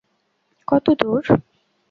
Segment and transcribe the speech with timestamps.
[0.67, 1.23] কত দূর?